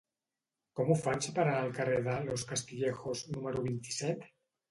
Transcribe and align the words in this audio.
Com 0.77 0.87
ho 0.91 0.95
faig 1.01 1.25
per 1.35 1.43
anar 1.43 1.59
al 1.65 1.75
carrer 1.81 1.99
de 2.09 2.15
Los 2.29 2.45
Castillejos 2.53 3.23
número 3.35 3.65
vint-i-set? 3.67 4.27